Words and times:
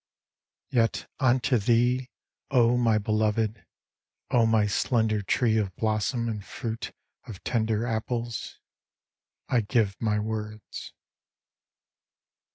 Yet 0.71 1.05
unto 1.19 1.59
thee, 1.59 2.09
O 2.49 2.75
my 2.75 2.97
Beloved, 2.97 3.63
my 4.31 4.65
slender 4.65 5.21
tree 5.21 5.57
of 5.57 5.75
blossom 5.75 6.27
and 6.27 6.43
fruit 6.43 6.91
of 7.27 7.43
tender 7.43 7.85
apples, 7.85 8.57
1 9.49 9.65
give 9.65 9.95
my 10.01 10.17
words. 10.17 10.95